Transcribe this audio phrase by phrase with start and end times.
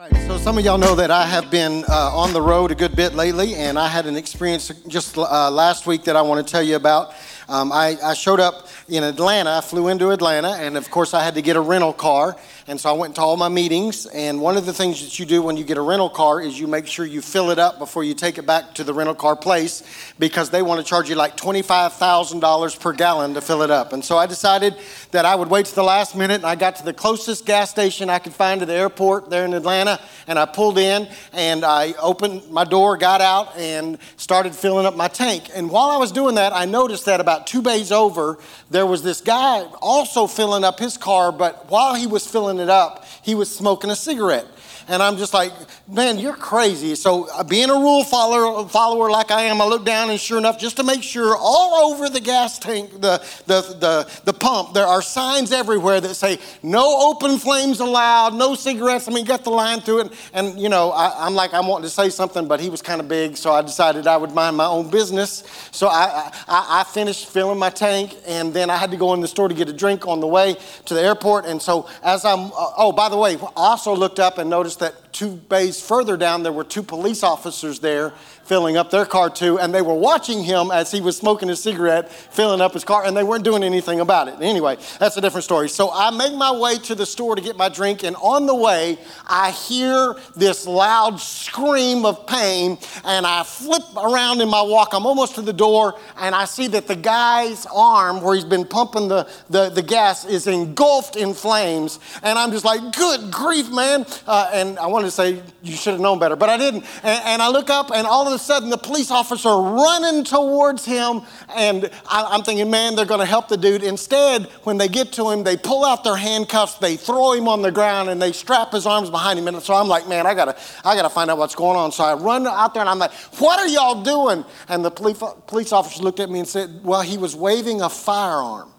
[0.00, 2.96] So some of y'all know that I have been uh, on the road a good
[2.96, 6.50] bit lately, and I had an experience just uh, last week that I want to
[6.50, 7.12] tell you about.
[7.50, 9.50] Um, I, I, showed up in Atlanta.
[9.50, 12.36] I flew into Atlanta, and of course, I had to get a rental car.
[12.68, 14.06] And so I went to all my meetings.
[14.06, 16.60] And one of the things that you do when you get a rental car is
[16.60, 19.16] you make sure you fill it up before you take it back to the rental
[19.16, 19.82] car place
[20.20, 23.92] because they want to charge you like $25,000 per gallon to fill it up.
[23.92, 24.76] And so I decided
[25.10, 26.36] that I would wait to the last minute.
[26.36, 29.44] And I got to the closest gas station I could find to the airport there
[29.44, 29.89] in Atlanta.
[30.26, 34.96] And I pulled in and I opened my door, got out, and started filling up
[34.96, 35.50] my tank.
[35.54, 38.38] And while I was doing that, I noticed that about two bays over,
[38.70, 41.32] there was this guy also filling up his car.
[41.32, 44.46] But while he was filling it up, he was smoking a cigarette.
[44.90, 45.52] And I'm just like,
[45.86, 46.96] man, you're crazy.
[46.96, 50.36] So, uh, being a rule follower, follower like I am, I look down and sure
[50.36, 54.74] enough, just to make sure, all over the gas tank, the, the, the, the pump,
[54.74, 59.06] there are signs everywhere that say, no open flames allowed, no cigarettes.
[59.06, 60.12] I mean, got the line through it.
[60.32, 63.00] And, you know, I, am like, I'm wanting to say something, but he was kind
[63.00, 65.44] of big, so I decided I would mind my own business.
[65.70, 69.20] So, I, I, I finished filling my tank, and then I had to go in
[69.20, 71.46] the store to get a drink on the way to the airport.
[71.46, 74.79] And so, as I'm, uh, oh, by the way, I also looked up and noticed
[74.80, 78.12] that two bays further down, there were two police officers there
[78.50, 81.62] filling up their car too, and they were watching him as he was smoking his
[81.62, 84.34] cigarette, filling up his car, and they weren't doing anything about it.
[84.40, 85.68] Anyway, that's a different story.
[85.68, 88.54] So I make my way to the store to get my drink, and on the
[88.56, 88.98] way,
[89.28, 94.94] I hear this loud scream of pain, and I flip around in my walk.
[94.94, 98.64] I'm almost to the door, and I see that the guy's arm, where he's been
[98.64, 103.70] pumping the, the, the gas, is engulfed in flames, and I'm just like, good grief,
[103.70, 104.04] man.
[104.26, 106.84] Uh, and I wanted to say, you should have known better, but I didn't.
[107.04, 110.84] And, and I look up, and all of a sudden the police officer running towards
[110.84, 111.22] him,
[111.54, 113.82] and I, am thinking, man, they're going to help the dude.
[113.82, 117.62] Instead, when they get to him, they pull out their handcuffs, they throw him on
[117.62, 119.48] the ground, and they strap his arms behind him.
[119.48, 121.92] And so I'm like, man, I gotta, I gotta find out what's going on.
[121.92, 124.44] So I run out there, and I'm like, what are y'all doing?
[124.68, 127.88] And the police, police officer looked at me and said, well, he was waving a
[127.88, 128.70] firearm.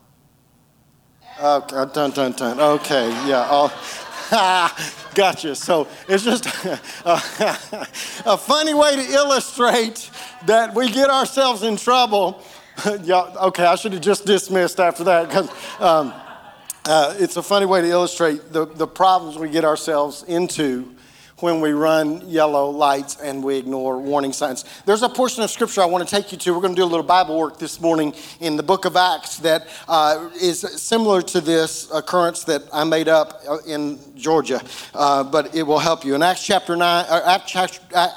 [1.42, 2.60] Okay, dun, dun, dun.
[2.60, 3.48] Okay, yeah.
[3.50, 3.70] Oh,
[5.14, 5.56] gotcha.
[5.56, 6.46] So it's just
[7.06, 7.20] a,
[8.26, 10.10] a, funny way to illustrate
[10.46, 12.42] that we get ourselves in trouble.
[13.04, 15.50] yeah, okay, I should have just dismissed after that because
[15.82, 16.14] um,
[16.86, 20.96] uh, it's a funny way to illustrate the, the problems we get ourselves into
[21.42, 24.66] when we run yellow lights and we ignore warning signs.
[24.86, 26.54] There's a portion of scripture I want to take you to.
[26.54, 29.38] We're going to do a little Bible work this morning in the book of Acts
[29.40, 34.62] that uh, is similar to this occurrence that I made up uh, in Georgia,
[34.94, 36.16] uh, but it will help you.
[36.16, 37.40] In Acts chapter 9, uh,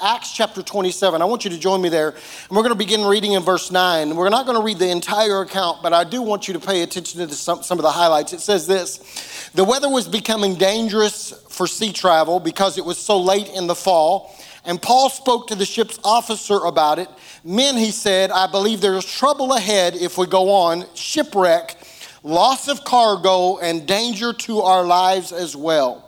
[0.03, 2.09] Acts, chapter 27, I want you to join me there.
[2.09, 4.15] And we're going to begin reading in verse 9.
[4.15, 6.81] We're not going to read the entire account, but I do want you to pay
[6.81, 8.33] attention to some, some of the highlights.
[8.33, 13.19] It says this The weather was becoming dangerous for sea travel because it was so
[13.19, 14.35] late in the fall.
[14.65, 17.09] And Paul spoke to the ship's officer about it.
[17.43, 21.77] Men, he said, I believe there's trouble ahead if we go on, shipwreck,
[22.23, 26.01] loss of cargo, and danger to our lives as well.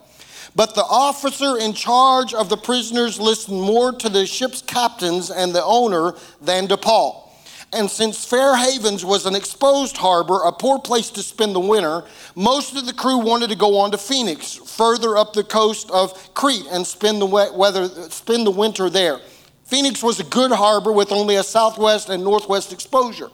[0.56, 5.54] But the officer in charge of the prisoners listened more to the ship's captains and
[5.54, 7.27] the owner than to Paul.
[7.74, 12.06] And since Fair Havens was an exposed harbor, a poor place to spend the winter,
[12.34, 16.34] most of the crew wanted to go on to Phoenix, further up the coast of
[16.34, 19.20] Crete, and spend the, weather, spend the winter there.
[19.66, 23.30] Phoenix was a good harbor with only a southwest and northwest exposure.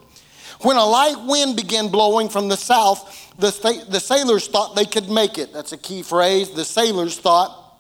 [0.62, 5.10] When a light wind began blowing from the south, the, the sailors thought they could
[5.10, 5.54] make it.
[5.54, 6.50] That's a key phrase.
[6.50, 7.80] The sailors thought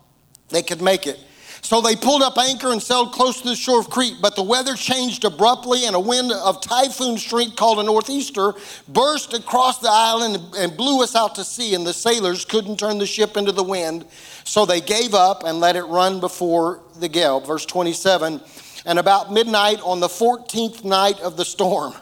[0.50, 1.20] they could make it.
[1.63, 4.44] So they pulled up anchor and sailed close to the shore of Crete, but the
[4.44, 8.53] weather changed abruptly, and a wind of typhoon strength called a northeaster
[8.90, 12.97] burst across the island and blew us out to sea, and the sailors couldn't turn
[12.97, 14.05] the ship into the wind.
[14.43, 17.40] So they gave up and let it run before the gale.
[17.40, 18.41] Verse 27
[18.85, 21.93] And about midnight on the 14th night of the storm,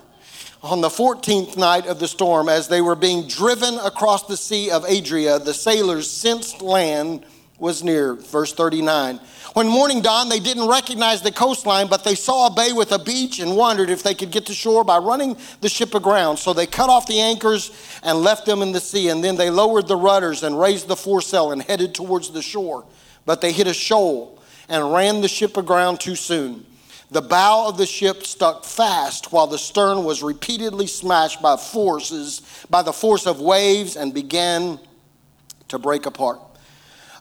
[0.64, 4.72] on the 14th night of the storm, as they were being driven across the Sea
[4.72, 7.26] of Adria, the sailors sensed land
[7.62, 8.16] was near.
[8.16, 9.20] Verse 39.
[9.54, 13.00] When morning dawned, they didn't recognize the coastline, but they saw a bay with a
[13.00, 16.38] beach and wondered if they could get to shore by running the ship aground.
[16.38, 17.72] So they cut off the anchors
[18.02, 20.96] and left them in the sea, and then they lowered the rudders and raised the
[20.96, 22.86] foresail and headed towards the shore.
[23.26, 26.66] But they hit a shoal and ran the ship aground too soon.
[27.12, 32.42] The bow of the ship stuck fast while the stern was repeatedly smashed by forces,
[32.70, 34.80] by the force of waves, and began
[35.68, 36.40] to break apart.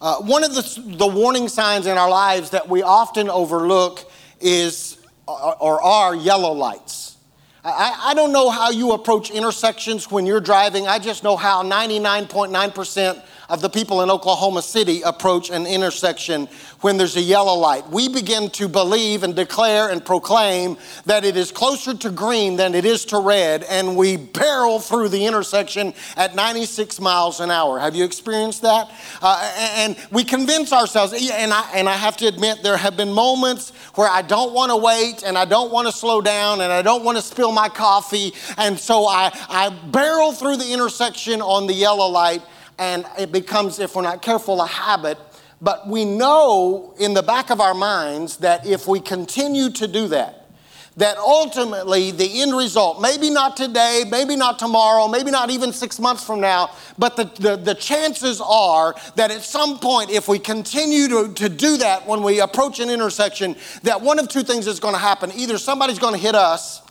[0.00, 4.10] Uh, one of the, the warning signs in our lives that we often overlook
[4.40, 7.16] is or are yellow lights.
[7.62, 10.88] I, I don't know how you approach intersections when you're driving.
[10.88, 16.48] I just know how 99.9% of the people in Oklahoma City approach an intersection
[16.82, 17.86] when there's a yellow light.
[17.90, 22.74] We begin to believe and declare and proclaim that it is closer to green than
[22.74, 27.80] it is to red, and we barrel through the intersection at 96 miles an hour.
[27.80, 28.90] Have you experienced that?
[29.20, 33.12] Uh, and we convince ourselves, and I, and I have to admit, there have been
[33.12, 36.72] moments where I don't want to wait and I don't want to slow down and
[36.72, 41.42] I don't want to spill my coffee, and so I, I barrel through the intersection
[41.42, 42.42] on the yellow light
[42.80, 45.18] and it becomes, if we're not careful, a habit.
[45.60, 50.08] But we know in the back of our minds that if we continue to do
[50.08, 50.48] that,
[50.96, 56.00] that ultimately the end result, maybe not today, maybe not tomorrow, maybe not even six
[56.00, 60.38] months from now, but the, the, the, chances are that at some point, if we
[60.38, 64.66] continue to, to do that when we approach an intersection, that one of two things
[64.66, 65.30] is going to happen.
[65.32, 66.82] Either somebody's going to hit us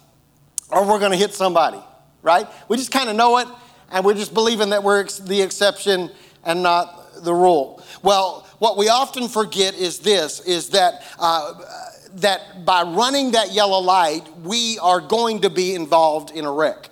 [0.69, 1.79] or we're going to hit somebody,
[2.21, 2.47] right?
[2.67, 3.47] We just kind of know it
[3.91, 6.09] and we're just believing that we're the exception
[6.43, 7.83] and not the rule.
[8.01, 11.03] Well, what we often forget is this: is that.
[11.17, 11.53] Uh,
[12.15, 16.89] that by running that yellow light, we are going to be involved in a wreck.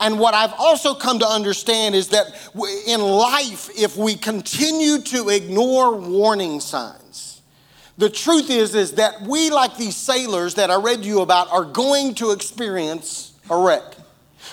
[0.00, 2.26] And what I've also come to understand is that
[2.86, 7.42] in life, if we continue to ignore warning signs,
[7.96, 11.50] the truth is, is that we, like these sailors that I read to you about,
[11.50, 13.97] are going to experience a wreck.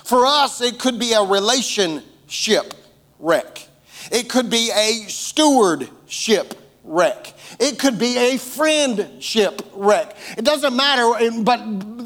[0.06, 2.76] For us, it could be a relationship
[3.20, 3.68] wreck.
[4.12, 6.54] It could be a stewardship
[6.86, 7.34] wreck.
[7.60, 10.16] It could be a friendship wreck.
[10.38, 11.60] It doesn't matter, but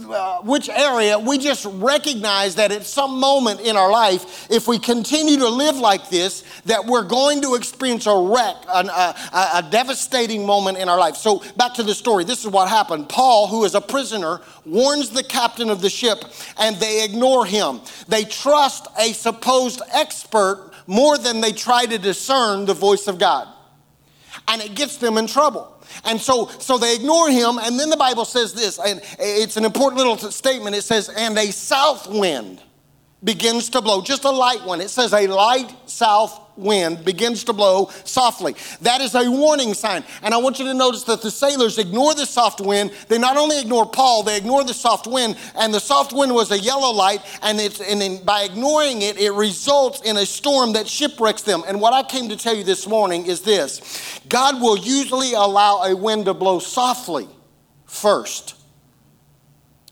[0.10, 4.80] uh, which area, we just recognize that at some moment in our life, if we
[4.80, 9.16] continue to live like this, that we're going to experience a wreck, an, a,
[9.56, 11.16] a devastating moment in our life.
[11.16, 12.24] So, back to the story.
[12.24, 13.10] This is what happened.
[13.10, 16.24] Paul, who is a prisoner, warns the captain of the ship,
[16.58, 17.82] and they ignore him.
[18.08, 23.48] They trust a supposed expert more than they try to discern the voice of God
[24.50, 25.74] and it gets them in trouble.
[26.04, 29.66] And so, so they ignore him, and then the Bible says this, and it's an
[29.66, 30.76] important little statement.
[30.76, 32.62] It says, and a south wind
[33.24, 34.82] begins to blow, just a light one.
[34.82, 38.56] It says a light south wind begins to blow softly.
[38.82, 40.04] That is a warning sign.
[40.22, 42.92] And I want you to notice that the sailors ignore the soft wind.
[43.08, 45.38] They not only ignore Paul, they ignore the soft wind.
[45.56, 47.22] And the soft wind was a yellow light.
[47.42, 51.64] And, it's, and in, by ignoring it, it results in a storm that shipwrecks them.
[51.68, 55.84] And what I came to tell you this morning is this God will usually allow
[55.84, 57.28] a wind to blow softly
[57.86, 58.59] first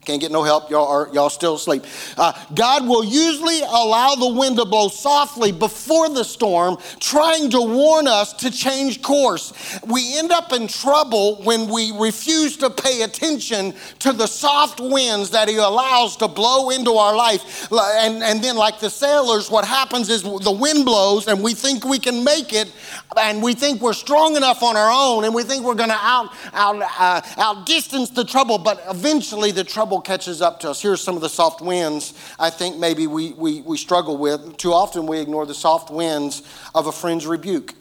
[0.07, 0.69] can't get no help.
[0.69, 1.83] Y'all are y'all still asleep.
[2.15, 7.61] Uh, God will usually allow the wind to blow softly before the storm, trying to
[7.61, 9.53] warn us to change course.
[9.85, 15.31] We end up in trouble when we refuse to pay attention to the soft winds
[15.31, 17.69] that He allows to blow into our life.
[17.71, 21.83] And, and then, like the sailors, what happens is the wind blows and we think
[21.83, 22.71] we can make it,
[23.17, 25.99] and we think we're strong enough on our own, and we think we're going to
[25.99, 30.81] out, out, uh, outdistance the trouble, but eventually the trouble trouble catches up to us.
[30.81, 34.57] Here's some of the soft winds I think maybe we, we, we struggle with.
[34.57, 36.43] Too often we ignore the soft winds
[36.75, 37.73] of a friend's rebuke.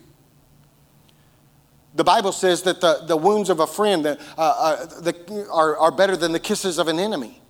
[1.94, 5.90] The Bible says that the, the wounds of a friend uh, uh, the, are, are
[5.90, 7.40] better than the kisses of an enemy.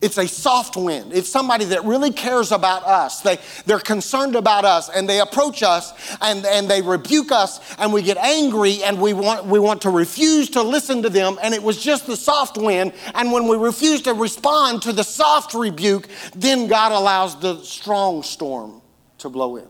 [0.00, 1.12] It's a soft wind.
[1.12, 3.20] It's somebody that really cares about us.
[3.20, 7.92] They, they're concerned about us and they approach us and, and they rebuke us and
[7.92, 11.36] we get angry and we want, we want to refuse to listen to them.
[11.42, 12.92] And it was just the soft wind.
[13.14, 18.22] And when we refuse to respond to the soft rebuke, then God allows the strong
[18.22, 18.80] storm
[19.18, 19.66] to blow in.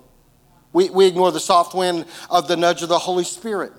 [0.74, 3.72] We, we ignore the soft wind of the nudge of the Holy Spirit.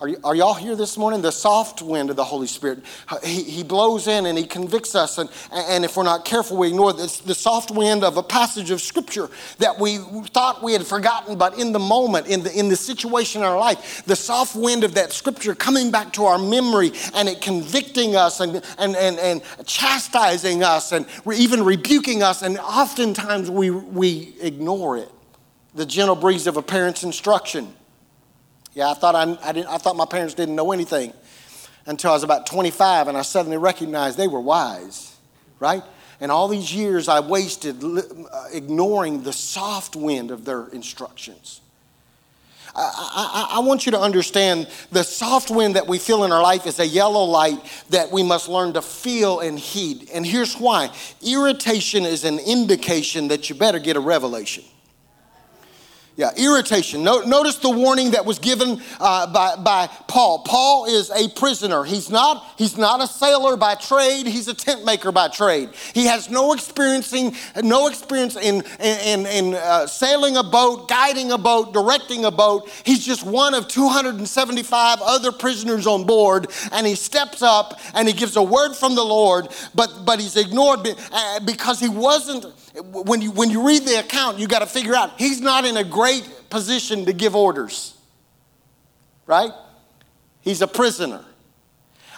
[0.00, 1.22] Are, y- are y'all here this morning?
[1.22, 2.84] The soft wind of the Holy Spirit.
[3.24, 5.18] He, he blows in and he convicts us.
[5.18, 8.70] And, and if we're not careful, we ignore this, the soft wind of a passage
[8.70, 9.28] of Scripture
[9.58, 9.96] that we
[10.32, 13.58] thought we had forgotten, but in the moment, in the, in the situation in our
[13.58, 18.14] life, the soft wind of that Scripture coming back to our memory and it convicting
[18.14, 22.42] us and, and, and, and chastising us and even rebuking us.
[22.42, 25.10] And oftentimes we, we ignore it.
[25.74, 27.74] The gentle breeze of a parent's instruction
[28.74, 31.12] yeah, I thought, I, I, didn't, I thought my parents didn't know anything
[31.86, 35.16] until I was about 25 and I suddenly recognized they were wise,
[35.58, 35.82] right?
[36.20, 38.00] And all these years I wasted uh,
[38.52, 41.60] ignoring the soft wind of their instructions.
[42.74, 46.42] I, I, I, want you to understand the soft wind that we feel in our
[46.42, 47.58] life is a yellow light
[47.90, 50.10] that we must learn to feel and heed.
[50.12, 50.90] And here's why
[51.26, 54.64] irritation is an indication that you better get a revelation.
[56.18, 57.04] Yeah, irritation.
[57.04, 60.40] No, notice the warning that was given uh, by, by Paul.
[60.40, 61.84] Paul is a prisoner.
[61.84, 64.26] He's not, he's not a sailor by trade.
[64.26, 65.70] He's a tent maker by trade.
[65.94, 71.38] He has no experiencing, no experience in, in, in uh, sailing a boat, guiding a
[71.38, 72.68] boat, directing a boat.
[72.82, 78.12] He's just one of 275 other prisoners on board, and he steps up and he
[78.12, 80.80] gives a word from the Lord, but, but he's ignored
[81.12, 82.44] uh, because he wasn't
[82.82, 85.76] when you, when you read the account, you got to figure out he's not in
[85.76, 87.96] a great position to give orders,
[89.26, 89.52] right?
[90.40, 91.24] He's a prisoner.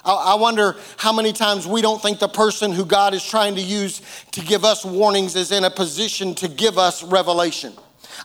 [0.05, 3.55] I, I wonder how many times we don't think the person who God is trying
[3.57, 4.03] to use
[4.33, 7.73] to give us warnings is in a position to give us revelation.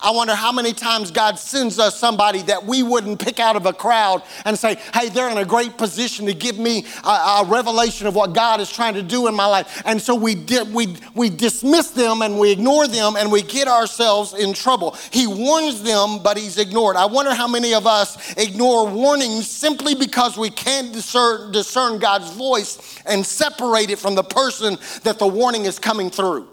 [0.02, 3.66] I wonder how many times God sends us somebody that we wouldn't pick out of
[3.66, 7.46] a crowd and say, hey, they're in a great position to give me a, a
[7.48, 9.82] revelation of what God is trying to do in my life.
[9.86, 13.68] And so we, di- we, we dismiss them and we ignore them and we get
[13.68, 14.96] ourselves in trouble.
[15.12, 16.96] He warns them, but he's ignored.
[16.96, 22.32] I wonder how many of us ignore warnings simply because we can't discern, discern God's
[22.32, 26.48] voice and separate it from the person that the warning is coming through.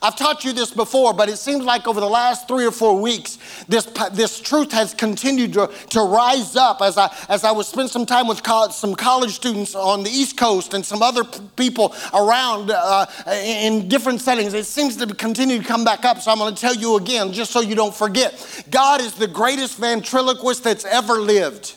[0.00, 3.00] I've taught you this before, but it seems like over the last three or four
[3.00, 7.66] weeks, this, this truth has continued to, to rise up as I, as I was
[7.66, 11.24] spend some time with college, some college students on the East Coast and some other
[11.24, 14.54] p- people around uh, in different settings.
[14.54, 17.32] It seems to continue to come back up, so I'm going to tell you again,
[17.32, 18.64] just so you don't forget.
[18.70, 21.74] God is the greatest ventriloquist that's ever lived.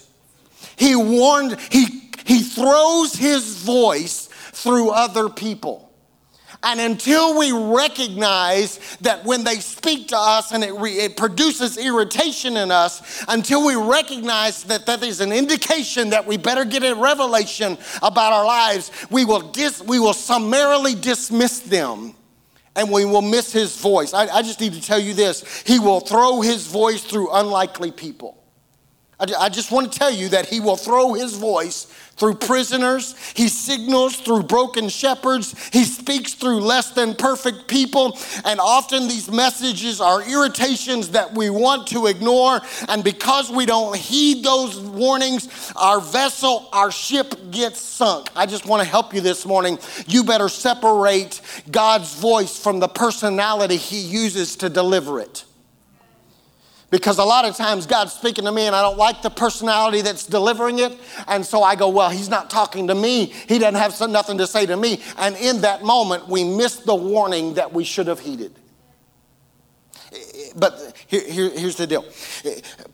[0.76, 5.91] He warned, he, he throws his voice through other people.
[6.64, 11.78] And until we recognize that when they speak to us and it, re- it, produces
[11.78, 16.84] irritation in us, until we recognize that that is an indication that we better get
[16.84, 22.14] a revelation about our lives, we will, dis- we will summarily dismiss them
[22.76, 24.14] and we will miss his voice.
[24.14, 27.92] I, I just need to tell you this He will throw his voice through unlikely
[27.92, 28.41] people.
[29.22, 31.86] I, just want to tell you that he will throw his voice
[32.16, 38.60] through prisoners, he signals through broken shepherds, he speaks through less than perfect people, and
[38.60, 42.62] often these messages are irritations that we want to ignore.
[42.90, 48.30] And because we don't heed those warnings, our vessel, our ship gets sunk.
[48.36, 49.80] I just want to help you this morning.
[50.08, 55.46] You better separate God's voice from the personality he uses to deliver it.
[56.92, 60.02] Because a lot of times God's speaking to me and I don't like the personality
[60.02, 61.00] that's delivering it.
[61.28, 63.28] And so I go, well, he's not talking to me.
[63.48, 65.02] He doesn't have nothing to say to me.
[65.18, 68.54] And in that moment, we miss the warning that we should have heeded.
[70.56, 72.06] But here, here, here's the deal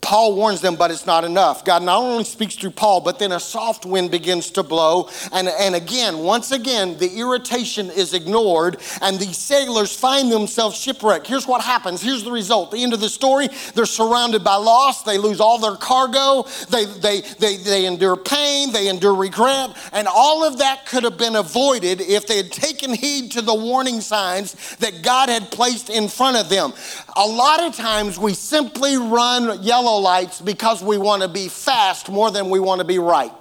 [0.01, 1.65] Paul warns them, but it's not enough.
[1.65, 5.09] God not only speaks through Paul, but then a soft wind begins to blow.
[5.31, 11.27] And, and again, once again, the irritation is ignored, and these sailors find themselves shipwrecked.
[11.27, 12.01] Here's what happens.
[12.01, 12.71] Here's the result.
[12.71, 16.85] The end of the story they're surrounded by loss, they lose all their cargo, they,
[16.85, 21.35] they, they, they endure pain, they endure regret, and all of that could have been
[21.35, 26.07] avoided if they had taken heed to the warning signs that God had placed in
[26.07, 26.73] front of them.
[27.15, 32.09] A lot of times we simply run yellow lights because we want to be fast
[32.09, 33.31] more than we want to be right.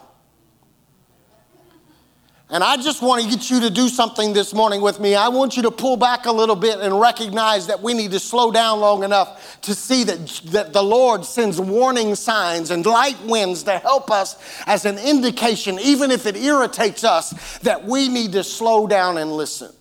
[2.48, 5.16] And I just want to get you to do something this morning with me.
[5.16, 8.20] I want you to pull back a little bit and recognize that we need to
[8.20, 13.20] slow down long enough to see that, that the Lord sends warning signs and light
[13.24, 14.36] winds to help us
[14.66, 19.32] as an indication, even if it irritates us, that we need to slow down and
[19.32, 19.72] listen.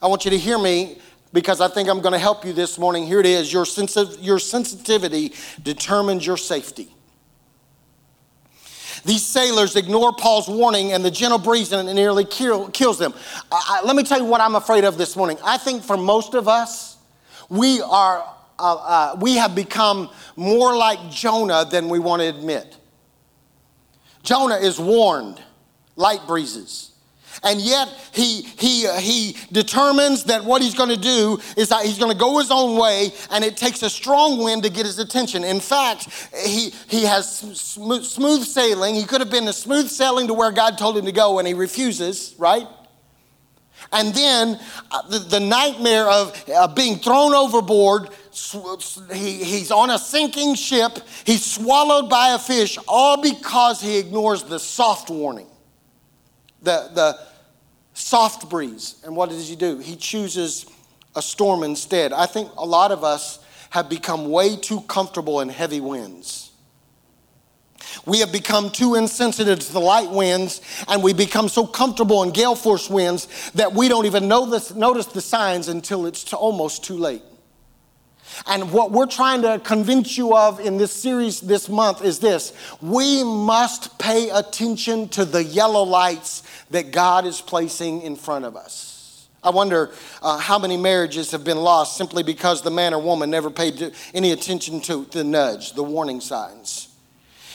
[0.00, 0.98] I want you to hear me
[1.32, 3.06] because I think I'm going to help you this morning.
[3.06, 6.94] Here it is your, sensitive, your sensitivity determines your safety.
[9.04, 13.14] These sailors ignore Paul's warning, and the gentle breeze nearly kill, kills them.
[13.50, 15.38] I, let me tell you what I'm afraid of this morning.
[15.44, 16.96] I think for most of us,
[17.48, 18.24] we are
[18.58, 22.76] uh, uh, we have become more like Jonah than we want to admit.
[24.24, 25.40] Jonah is warned,
[25.94, 26.90] light breezes.
[27.42, 31.84] And yet he, he, uh, he determines that what he's going to do is that
[31.84, 34.86] he's going to go his own way, and it takes a strong wind to get
[34.86, 35.44] his attention.
[35.44, 36.08] In fact,
[36.44, 38.94] he, he has smooth, smooth sailing.
[38.94, 41.46] He could have been a smooth sailing to where God told him to go, and
[41.46, 42.66] he refuses, right?
[43.92, 48.10] And then uh, the, the, nightmare of uh, being thrown overboard.
[49.12, 50.98] He, he's on a sinking ship.
[51.24, 55.46] He's swallowed by a fish, all because he ignores the soft warning.
[56.62, 57.18] The, the,
[57.98, 58.96] soft breeze.
[59.04, 59.78] And what does he do?
[59.78, 60.66] He chooses
[61.16, 62.12] a storm instead.
[62.12, 66.52] I think a lot of us have become way too comfortable in heavy winds.
[68.06, 72.30] We have become too insensitive to the light winds, and we become so comfortable in
[72.30, 76.96] gale force winds that we don't even this, notice the signs until it's almost too
[76.96, 77.22] late.
[78.46, 82.52] And what we're trying to convince you of in this series this month is this
[82.80, 88.56] we must pay attention to the yellow lights that God is placing in front of
[88.56, 89.28] us.
[89.42, 93.30] I wonder uh, how many marriages have been lost simply because the man or woman
[93.30, 96.88] never paid any attention to the nudge, the warning signs.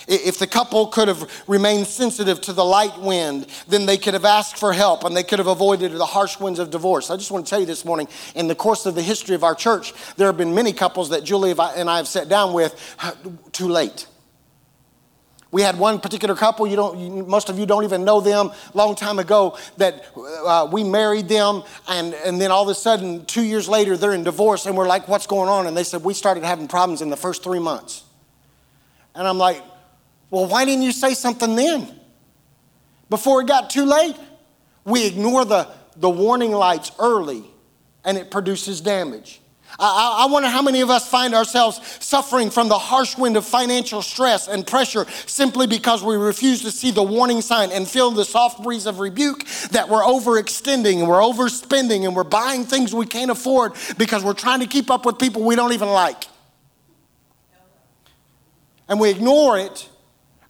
[0.07, 4.25] If the couple could have remained sensitive to the light wind, then they could have
[4.25, 7.09] asked for help and they could have avoided the harsh winds of divorce.
[7.09, 9.43] I just want to tell you this morning, in the course of the history of
[9.43, 12.75] our church, there have been many couples that Julie and I have sat down with
[13.51, 14.07] too late.
[15.51, 18.95] We had one particular couple, you don't, most of you don't even know them, long
[18.95, 23.43] time ago, that uh, we married them, and, and then all of a sudden, two
[23.43, 25.67] years later, they're in divorce, and we're like, what's going on?
[25.67, 28.03] And they said, we started having problems in the first three months.
[29.13, 29.61] And I'm like,
[30.33, 31.87] well, why didn't you say something then?
[33.07, 34.15] Before it got too late?
[34.83, 37.43] We ignore the, the warning lights early
[38.03, 39.41] and it produces damage.
[39.77, 43.45] I, I, wonder how many of us find ourselves suffering from the harsh wind of
[43.45, 48.09] financial stress and pressure simply because we refuse to see the warning sign and feel
[48.09, 52.91] the soft breeze of rebuke that we're overextending and we're overspending and we're buying things
[52.91, 56.23] we can't afford because we're trying to keep up with people we don't even like.
[58.89, 59.89] And we ignore it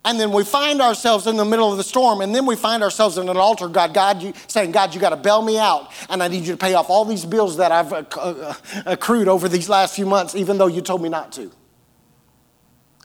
[0.05, 2.83] and then we find ourselves in the middle of the storm, and then we find
[2.83, 5.91] ourselves in an altar, God, God, you, saying, God, you got to bail me out,
[6.09, 8.53] and I need you to pay off all these bills that I've uh, uh,
[8.85, 11.51] accrued over these last few months, even though you told me not to.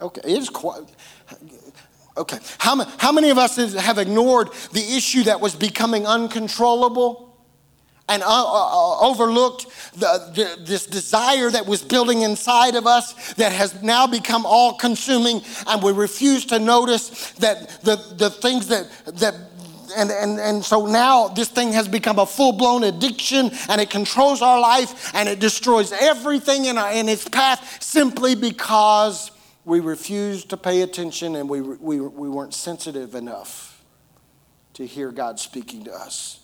[0.01, 0.83] Okay, it is quite.
[2.17, 7.28] Okay, how, how many of us have ignored the issue that was becoming uncontrollable?
[8.09, 13.35] And uh, uh, uh, overlooked the, the, this desire that was building inside of us
[13.35, 18.69] that has now become all consuming, and we refuse to notice that the, the things
[18.69, 19.35] that, that
[19.97, 23.91] and, and, and so now this thing has become a full blown addiction and it
[23.91, 29.31] controls our life and it destroys everything in, our, in its path simply because
[29.65, 33.83] we refused to pay attention and we, we, we weren't sensitive enough
[34.75, 36.41] to hear God speaking to us.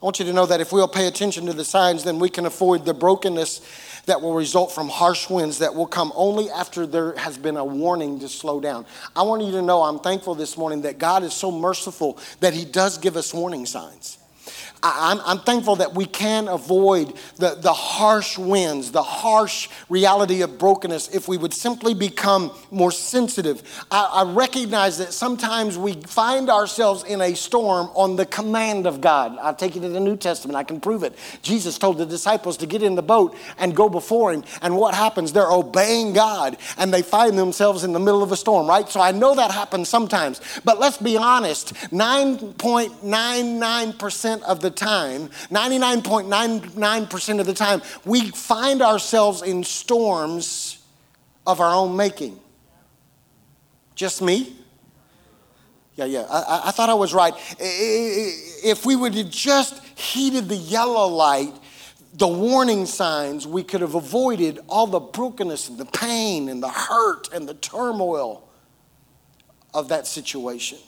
[0.00, 2.28] I want you to know that if we'll pay attention to the signs, then we
[2.28, 3.60] can avoid the brokenness
[4.06, 7.64] that will result from harsh winds that will come only after there has been a
[7.64, 8.86] warning to slow down.
[9.16, 12.54] I want you to know I'm thankful this morning that God is so merciful that
[12.54, 14.17] He does give us warning signs.
[14.82, 20.58] I'm, I'm, thankful that we can avoid the, the harsh winds, the harsh reality of
[20.58, 23.62] brokenness if we would simply become more sensitive.
[23.90, 29.00] I, I recognize that sometimes we find ourselves in a storm on the command of
[29.00, 29.36] God.
[29.40, 31.14] I'll take you to the New Testament, I can prove it.
[31.42, 34.44] Jesus told the disciples to get in the boat and go before him.
[34.62, 35.32] And what happens?
[35.32, 38.88] They're obeying God and they find themselves in the middle of a storm, right?
[38.88, 40.42] So I know that happens sometimes.
[40.64, 48.82] But let's be honest 9.99% of the the time, 99.99% of the time, we find
[48.82, 50.82] ourselves in storms
[51.46, 52.38] of our own making.
[53.94, 54.56] Just me?
[55.96, 57.34] Yeah, yeah, I, I thought I was right.
[57.58, 61.54] If we would have just heeded the yellow light,
[62.14, 66.68] the warning signs, we could have avoided all the brokenness and the pain and the
[66.68, 68.48] hurt and the turmoil
[69.74, 70.78] of that situation.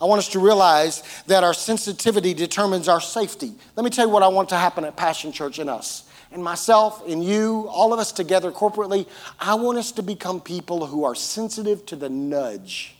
[0.00, 3.52] I want us to realize that our sensitivity determines our safety.
[3.76, 6.04] Let me tell you what I want to happen at Passion Church in us.
[6.32, 9.06] And myself and you, all of us together corporately,
[9.38, 12.96] I want us to become people who are sensitive to the nudge.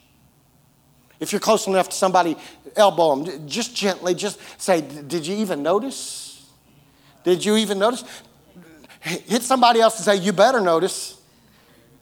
[1.21, 2.37] If you're close enough to somebody,
[2.77, 6.51] elbow them, just gently, just say, Did you even notice?
[7.25, 8.05] Did you even notice?
[9.01, 11.21] Hit somebody else and say, You better notice.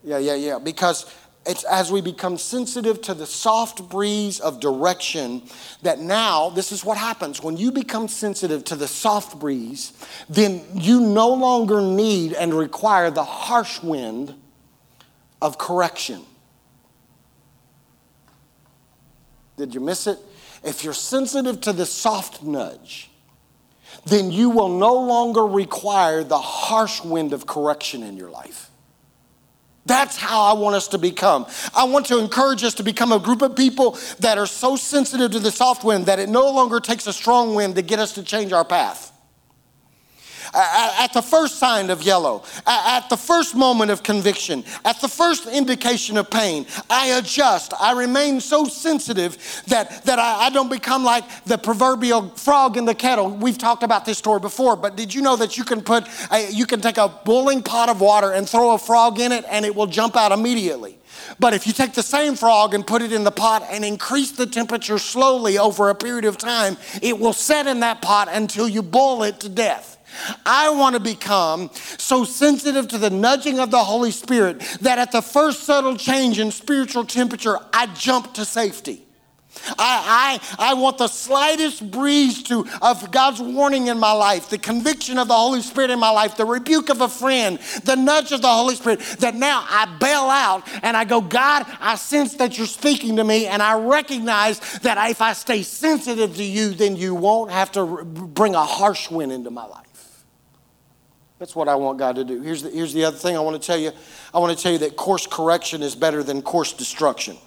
[0.03, 0.59] Yeah, yeah, yeah.
[0.59, 1.05] Because
[1.45, 5.41] it's as we become sensitive to the soft breeze of direction
[5.81, 7.41] that now, this is what happens.
[7.41, 9.93] When you become sensitive to the soft breeze,
[10.29, 14.35] then you no longer need and require the harsh wind
[15.41, 16.21] of correction.
[19.57, 20.19] Did you miss it?
[20.63, 23.09] If you're sensitive to the soft nudge,
[24.05, 28.69] then you will no longer require the harsh wind of correction in your life.
[29.89, 31.47] That's how I want us to become.
[31.73, 35.31] I want to encourage us to become a group of people that are so sensitive
[35.31, 38.13] to the soft wind that it no longer takes a strong wind to get us
[38.13, 39.11] to change our path
[40.53, 45.47] at the first sign of yellow, at the first moment of conviction, at the first
[45.47, 47.73] indication of pain, I adjust.
[47.79, 52.85] I remain so sensitive that, that I, I don't become like the proverbial frog in
[52.85, 53.29] the kettle.
[53.29, 56.51] We've talked about this story before, but did you know that you can put, a,
[56.51, 59.65] you can take a boiling pot of water and throw a frog in it and
[59.65, 60.97] it will jump out immediately?
[61.39, 64.31] But if you take the same frog and put it in the pot and increase
[64.31, 68.67] the temperature slowly over a period of time, it will set in that pot until
[68.67, 69.98] you boil it to death.
[70.45, 75.11] I want to become so sensitive to the nudging of the Holy Spirit that at
[75.11, 79.05] the first subtle change in spiritual temperature, I jump to safety.
[79.77, 84.57] I, I, I want the slightest breeze to, of God's warning in my life, the
[84.57, 88.31] conviction of the Holy Spirit in my life, the rebuke of a friend, the nudge
[88.31, 92.35] of the Holy Spirit, that now I bail out and I go, God, I sense
[92.35, 96.69] that you're speaking to me, and I recognize that if I stay sensitive to you,
[96.69, 99.88] then you won't have to bring a harsh wind into my life.
[101.39, 102.41] That's what I want God to do.
[102.41, 103.93] Here's the, here's the other thing I want to tell you.
[104.33, 107.37] I want to tell you that course correction is better than course destruction.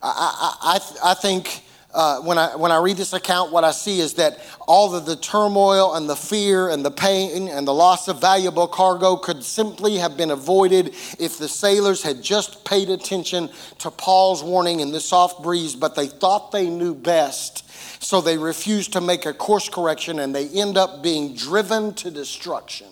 [0.00, 3.70] I, I, I I think uh, when, I, when I read this account, what I
[3.70, 7.74] see is that all of the turmoil and the fear and the pain and the
[7.74, 12.90] loss of valuable cargo could simply have been avoided if the sailors had just paid
[12.90, 17.64] attention to Paul's warning in the soft breeze, but they thought they knew best.
[18.04, 22.10] So they refuse to make a course correction and they end up being driven to
[22.10, 22.88] destruction.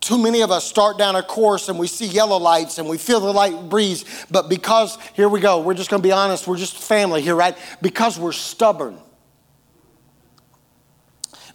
[0.00, 2.96] Too many of us start down a course and we see yellow lights and we
[2.96, 6.56] feel the light breeze, but because, here we go, we're just gonna be honest, we're
[6.56, 7.54] just family here, right?
[7.82, 8.98] Because we're stubborn.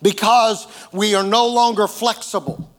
[0.03, 2.69] Because we are no longer flexible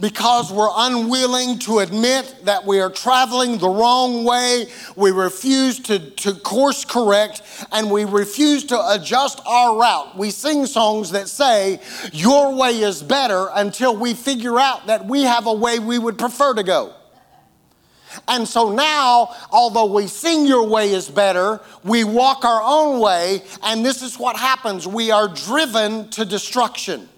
[0.00, 4.66] because we're unwilling to admit that we are traveling the wrong way.
[4.96, 10.16] We refuse to, to course correct and we refuse to adjust our route.
[10.16, 11.80] We sing songs that say,
[12.12, 16.18] Your way is better until we figure out that we have a way we would
[16.18, 16.94] prefer to go.
[18.26, 23.42] And so now, although we sing your way is better, we walk our own way,
[23.62, 24.86] and this is what happens.
[24.86, 27.08] We are driven to destruction.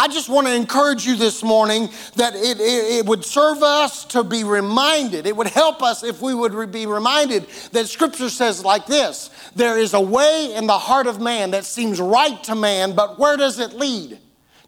[0.00, 4.06] I just want to encourage you this morning that it, it, it, would serve us
[4.06, 5.26] to be reminded.
[5.26, 9.76] It would help us if we would be reminded that Scripture says like this There
[9.76, 13.36] is a way in the heart of man that seems right to man, but where
[13.36, 14.18] does it lead?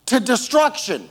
[0.07, 1.09] To destruction.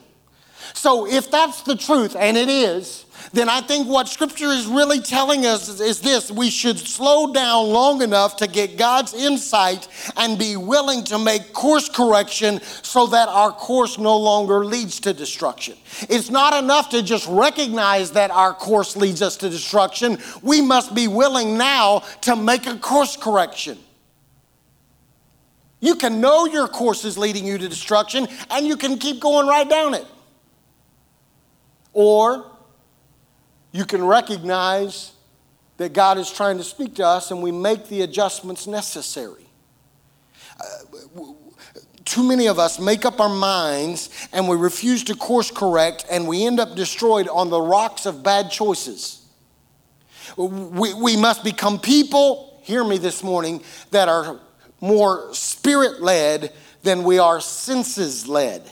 [0.73, 4.99] So if that's the truth, and it is, then I think what Scripture is really
[4.99, 9.87] telling us is, is, this we should slow down long enough to get God's insight
[10.17, 15.13] and be willing to make course correction so that our course no longer leads to
[15.13, 15.77] destruction.
[16.09, 20.95] It's not enough to just recognize that our course leads us to destruction, we must
[20.95, 23.77] be willing now to make a course correction.
[25.79, 29.47] You can know your course is leading you to destruction and you can keep going
[29.47, 30.05] right down it.
[31.93, 32.51] Or
[33.71, 35.13] you can recognize
[35.77, 39.45] that God is trying to speak to us and we make the adjustments necessary.
[40.59, 41.21] Uh,
[42.05, 46.27] too many of us make up our minds and we refuse to course correct and
[46.27, 49.25] we end up destroyed on the rocks of bad choices.
[50.37, 54.39] We, we must become people, hear me this morning, that are
[54.81, 58.71] more spirit led than we are senses led.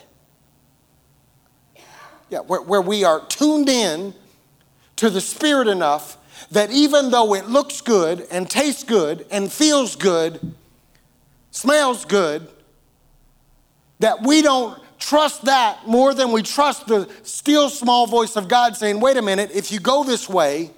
[2.30, 4.14] Yeah, where, where we are tuned in
[4.96, 6.16] to the Spirit enough
[6.50, 10.54] that even though it looks good and tastes good and feels good,
[11.50, 12.48] smells good,
[13.98, 18.76] that we don't trust that more than we trust the still small voice of God
[18.76, 20.70] saying, wait a minute, if you go this way,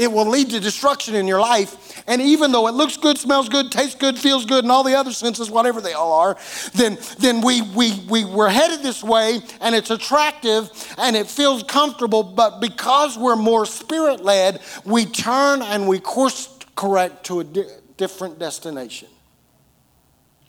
[0.00, 2.02] it will lead to destruction in your life.
[2.06, 4.94] And even though it looks good, smells good, tastes good, feels good, and all the
[4.94, 6.38] other senses, whatever they all are,
[6.72, 11.62] then, then we, we, we, we're headed this way and it's attractive and it feels
[11.64, 12.22] comfortable.
[12.22, 17.68] But because we're more spirit led, we turn and we course correct to a di-
[17.98, 19.08] different destination.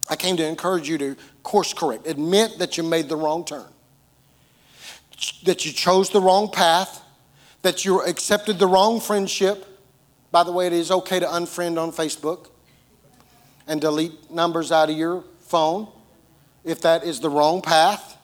[0.10, 2.08] I came to encourage you to course correct.
[2.08, 3.68] Admit that you made the wrong turn,
[5.44, 7.01] that you chose the wrong path
[7.62, 9.66] that you accepted the wrong friendship.
[10.32, 12.50] By the way, it is okay to unfriend on Facebook
[13.68, 15.88] and delete numbers out of your phone
[16.64, 18.18] if that is the wrong path.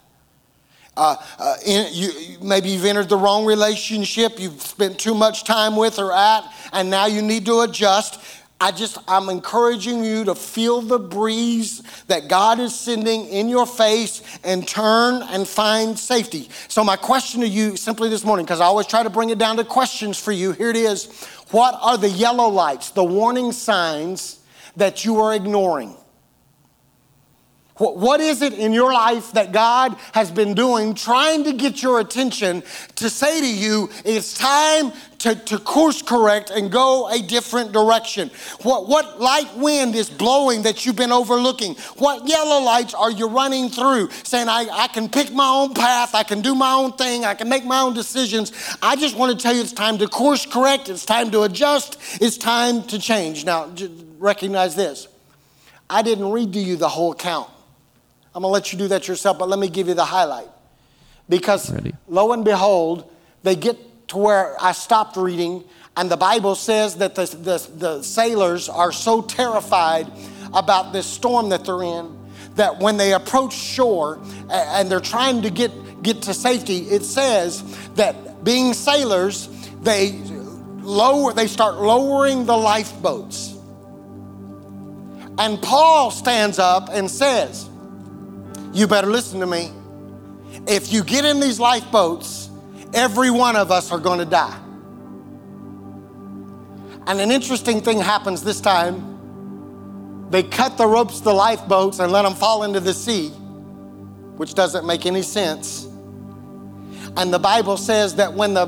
[0.95, 2.10] Uh, uh, in, you,
[2.41, 6.89] maybe you've entered the wrong relationship, you've spent too much time with or at, and
[6.89, 8.19] now you need to adjust.
[8.60, 13.67] I just, I'm encouraging you to feel the breeze that God is sending in your
[13.67, 16.50] face and turn and find safety.
[16.67, 19.38] So, my question to you simply this morning, because I always try to bring it
[19.38, 21.06] down to questions for you, here it is.
[21.52, 24.39] What are the yellow lights, the warning signs
[24.76, 25.96] that you are ignoring?
[27.78, 32.00] What is it in your life that God has been doing, trying to get your
[32.00, 32.63] attention
[32.96, 38.30] to say to you, it's time to, to course correct and go a different direction?
[38.62, 41.75] What, what light wind is blowing that you've been overlooking?
[41.97, 46.13] What yellow lights are you running through saying, I, I can pick my own path,
[46.13, 48.51] I can do my own thing, I can make my own decisions?
[48.82, 51.97] I just want to tell you it's time to course correct, it's time to adjust,
[52.21, 53.45] it's time to change.
[53.45, 53.71] Now,
[54.19, 55.08] recognize this
[55.89, 57.49] I didn't read to you the whole account.
[58.36, 60.47] I'm going to let you do that yourself, but let me give you the highlight.
[61.30, 61.93] Because Ready.
[62.08, 63.10] lo and behold,
[63.43, 63.77] they get
[64.08, 65.63] to where I stopped reading,
[65.96, 70.12] and the Bible says that the, the, the sailors are so terrified
[70.54, 72.17] about this storm that they're in
[72.58, 75.72] that when they approach shore and they're trying to get,
[76.04, 77.63] get to safety, it says
[77.96, 79.48] that being sailors,
[79.82, 80.12] they
[80.80, 83.56] lower, they start lowering the lifeboats.
[85.39, 87.70] And Paul stands up and says,
[88.74, 89.72] You better listen to me.
[90.67, 92.47] If you get in these lifeboats,
[92.93, 94.58] every one of us are going to die.
[97.08, 100.28] And an interesting thing happens this time.
[100.30, 103.30] They cut the ropes to the lifeboats and let them fall into the sea,
[104.36, 105.86] which doesn't make any sense.
[107.15, 108.65] And the Bible says that when the,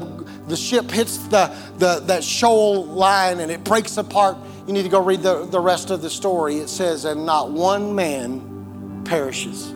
[0.47, 4.89] the ship hits the, the, that shoal line and it breaks apart, you need to
[4.89, 6.55] go read the, the rest of the story.
[6.59, 9.73] It says, and not one man perishes.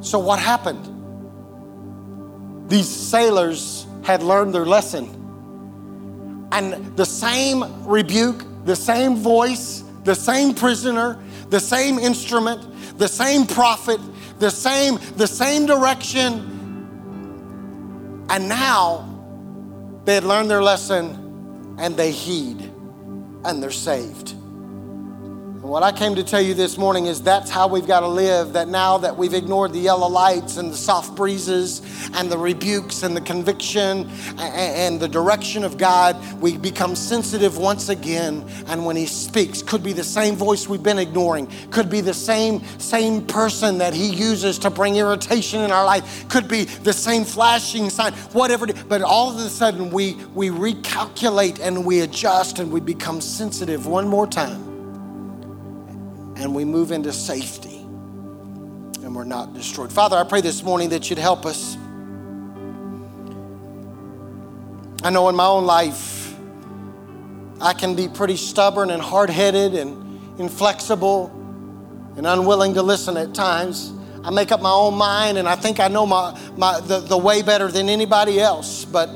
[0.00, 0.97] So, what happened?
[2.68, 5.14] These sailors had learned their lesson.
[6.52, 13.46] And the same rebuke, the same voice, the same prisoner, the same instrument, the same
[13.46, 14.00] prophet,
[14.38, 16.54] the same, the same direction.
[18.30, 19.08] And now
[20.04, 22.60] they had learned their lesson and they heed
[23.44, 24.34] and they're saved.
[25.68, 28.08] And what I came to tell you this morning is that's how we've got to
[28.08, 28.54] live.
[28.54, 31.82] That now that we've ignored the yellow lights and the soft breezes
[32.14, 37.90] and the rebukes and the conviction and the direction of God, we become sensitive once
[37.90, 38.48] again.
[38.68, 42.14] And when He speaks, could be the same voice we've been ignoring, could be the
[42.14, 46.94] same same person that He uses to bring irritation in our life, could be the
[46.94, 48.66] same flashing sign, whatever.
[48.88, 53.86] But all of a sudden, we we recalculate and we adjust and we become sensitive
[53.86, 54.67] one more time
[56.38, 59.92] and we move into safety and we're not destroyed.
[59.92, 61.76] Father, I pray this morning that you'd help us.
[65.02, 66.36] I know in my own life,
[67.60, 71.26] I can be pretty stubborn and hard headed and inflexible
[72.16, 73.92] and unwilling to listen at times.
[74.22, 77.18] I make up my own mind and I think I know my, my, the, the
[77.18, 78.84] way better than anybody else.
[78.84, 79.10] But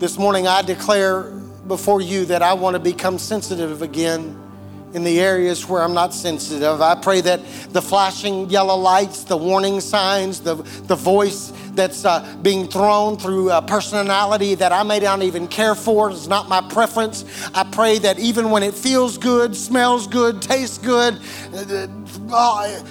[0.00, 1.30] this morning I declare
[1.68, 4.47] before you that I want to become sensitive again
[4.94, 6.80] in the areas where I'm not sensitive.
[6.80, 7.40] I pray that
[7.72, 13.50] the flashing yellow lights, the warning signs, the, the voice that's uh, being thrown through
[13.50, 17.24] a personality that I may not even care for is not my preference.
[17.54, 21.20] I pray that even when it feels good, smells good, tastes good,
[21.52, 21.86] uh,
[22.32, 22.82] uh,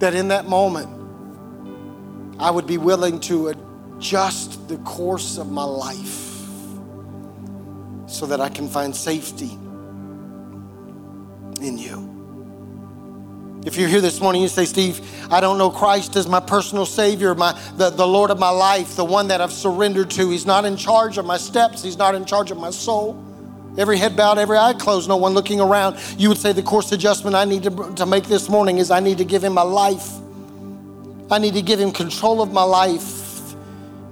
[0.00, 0.88] that in that moment
[2.40, 6.26] I would be willing to adjust the course of my life
[8.06, 9.56] so that I can find safety
[11.60, 12.10] in you.
[13.66, 16.86] If you're here this morning, you say, Steve, I don't know Christ as my personal
[16.86, 20.30] Savior, my, the, the Lord of my life, the one that I've surrendered to.
[20.30, 23.22] He's not in charge of my steps, He's not in charge of my soul.
[23.76, 25.98] Every head bowed, every eye closed, no one looking around.
[26.18, 29.00] You would say, The course adjustment I need to, to make this morning is I
[29.00, 30.08] need to give Him my life.
[31.30, 33.54] I need to give Him control of my life,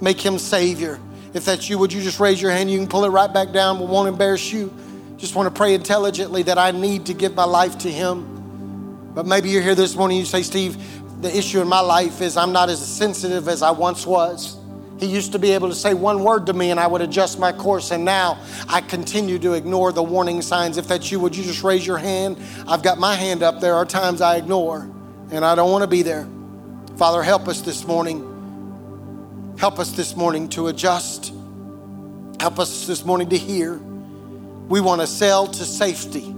[0.02, 1.00] make Him Savior.
[1.32, 2.70] If that's you, would you just raise your hand?
[2.70, 3.80] You can pull it right back down.
[3.80, 4.72] We won't embarrass you.
[5.18, 9.10] Just want to pray intelligently that I need to give my life to Him.
[9.14, 10.76] But maybe you're here this morning, you say, Steve,
[11.20, 14.56] the issue in my life is I'm not as sensitive as I once was.
[15.00, 17.38] He used to be able to say one word to me and I would adjust
[17.38, 20.76] my course, and now I continue to ignore the warning signs.
[20.76, 22.38] If that's you, would you just raise your hand?
[22.68, 23.60] I've got my hand up.
[23.60, 24.88] There are times I ignore,
[25.32, 26.28] and I don't want to be there.
[26.96, 29.56] Father, help us this morning.
[29.58, 31.32] Help us this morning to adjust.
[32.38, 33.80] Help us this morning to hear.
[34.68, 36.34] We want to sail to safety.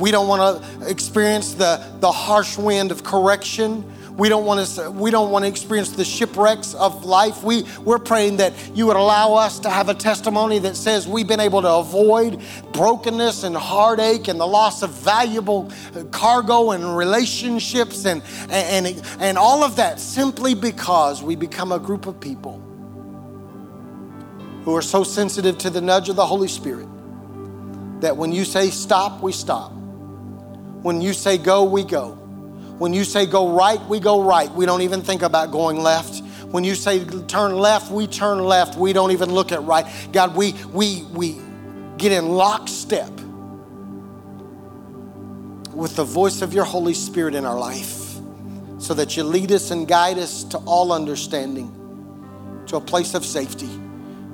[0.00, 3.84] We don't want to experience the, the harsh wind of correction.
[4.16, 7.42] We don't want to we don't want to experience the shipwrecks of life.
[7.42, 11.28] We we're praying that you would allow us to have a testimony that says we've
[11.28, 16.96] been able to avoid brokenness and heartache and the loss of valuable uh, cargo and
[16.96, 22.58] relationships and and and all of that simply because we become a group of people
[24.64, 26.88] who are so sensitive to the nudge of the Holy Spirit
[28.00, 29.72] that when you say stop, we stop.
[29.72, 32.12] When you say go, we go.
[32.78, 34.50] When you say go right, we go right.
[34.50, 36.22] We don't even think about going left.
[36.50, 38.78] When you say turn left, we turn left.
[38.78, 39.86] We don't even look at right.
[40.12, 41.38] God, we we we
[41.98, 43.10] get in lockstep
[45.74, 48.16] with the voice of your Holy Spirit in our life
[48.78, 51.70] so that you lead us and guide us to all understanding,
[52.66, 53.68] to a place of safety